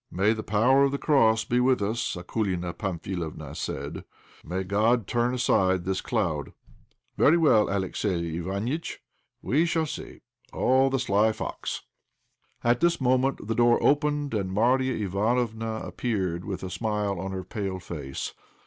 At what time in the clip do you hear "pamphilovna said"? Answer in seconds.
2.73-4.03